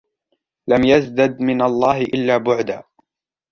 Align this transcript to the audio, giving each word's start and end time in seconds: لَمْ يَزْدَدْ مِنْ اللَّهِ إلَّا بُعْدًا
لَمْ 0.69 0.83
يَزْدَدْ 0.83 1.41
مِنْ 1.41 1.61
اللَّهِ 1.61 2.01
إلَّا 2.01 2.37
بُعْدًا 2.37 2.83